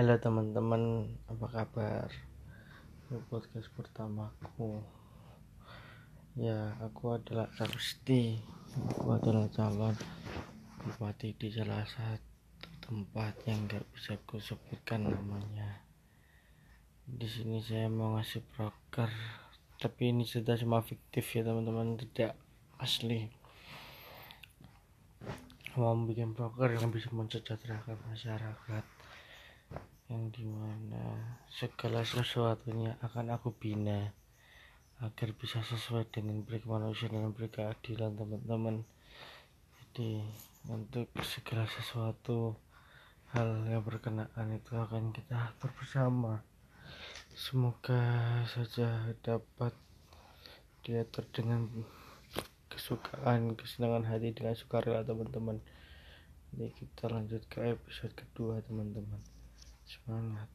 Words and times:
Halo 0.00 0.16
teman-teman, 0.16 1.12
apa 1.28 1.46
kabar? 1.52 2.08
Ini 3.12 3.20
podcast 3.28 3.68
pertamaku. 3.76 4.80
Ya, 6.40 6.72
aku 6.80 7.20
adalah 7.20 7.52
Rusti. 7.68 8.40
Aku 8.96 9.12
adalah 9.12 9.52
calon 9.52 9.92
bupati 10.80 11.36
di 11.36 11.52
salah 11.52 11.84
satu 11.84 12.24
tempat 12.80 13.44
yang 13.44 13.68
gak 13.68 13.84
bisa 13.92 14.16
aku 14.16 14.40
sebutkan 14.40 15.04
namanya. 15.04 15.84
Di 17.04 17.28
sini 17.28 17.60
saya 17.60 17.92
mau 17.92 18.16
ngasih 18.16 18.40
broker, 18.56 19.12
tapi 19.84 20.16
ini 20.16 20.24
sudah 20.24 20.56
cuma 20.56 20.80
fiktif 20.80 21.28
ya 21.28 21.44
teman-teman, 21.44 22.00
tidak 22.00 22.40
asli. 22.80 23.28
Mau 25.76 25.92
bikin 26.08 26.32
broker 26.32 26.72
yang 26.72 26.88
bisa 26.88 27.12
mensejahterakan 27.12 28.00
masyarakat 28.08 28.84
yang 30.30 30.38
di 30.38 30.46
mana 30.46 31.34
segala 31.50 32.06
sesuatunya 32.06 32.94
akan 33.02 33.34
aku 33.34 33.50
bina 33.50 34.14
agar 35.02 35.34
bisa 35.34 35.58
sesuai 35.58 36.06
dengan 36.06 36.46
beri 36.46 36.62
kemanusiaan 36.62 37.18
dan 37.18 37.34
beri 37.34 37.50
keadilan 37.50 38.14
teman-teman. 38.14 38.86
Jadi 39.74 40.22
untuk 40.70 41.10
segala 41.26 41.66
sesuatu 41.66 42.54
hal 43.34 43.66
yang 43.74 43.82
berkenaan 43.82 44.54
itu 44.54 44.78
akan 44.78 45.10
kita 45.10 45.50
atur 45.50 45.74
bersama. 45.74 46.46
Semoga 47.34 47.98
saja 48.46 49.10
dapat 49.26 49.74
diatur 50.86 51.26
dengan 51.34 51.66
kesukaan 52.70 53.58
kesenangan 53.58 54.06
hati 54.06 54.30
dengan 54.30 54.54
sukarela 54.54 55.02
teman-teman. 55.02 55.58
Jadi 56.54 56.70
kita 56.70 57.10
lanjut 57.10 57.42
ke 57.50 57.74
episode 57.74 58.14
kedua 58.14 58.62
teman-teman 58.62 59.39
semangat 59.90 60.50